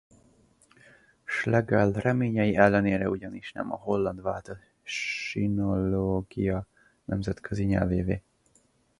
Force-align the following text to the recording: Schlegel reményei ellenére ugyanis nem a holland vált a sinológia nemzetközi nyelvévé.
Schlegel 1.25 1.91
reményei 1.91 2.55
ellenére 2.55 3.09
ugyanis 3.09 3.51
nem 3.51 3.71
a 3.71 3.75
holland 3.75 4.21
vált 4.21 4.47
a 4.47 4.57
sinológia 4.83 6.65
nemzetközi 7.05 7.63
nyelvévé. 7.63 8.21